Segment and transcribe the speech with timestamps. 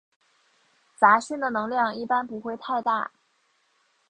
[0.95, 3.11] 杂讯的能量一般不会太大。